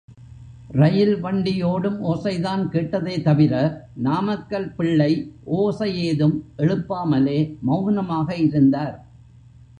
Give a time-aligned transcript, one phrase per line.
[0.69, 3.53] ரயில் வண்டி ஓடும் ஓசைதான் கேட்டதே தவிர,
[3.95, 5.31] நாமக்கல் பிள்ளை
[5.43, 7.39] ஓசை ஏதும் எழுப்பாமலே
[7.61, 9.05] மெளனமாக இருந்தார்.